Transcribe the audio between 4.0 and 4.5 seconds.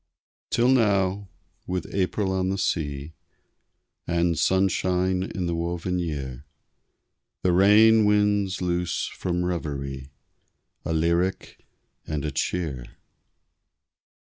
And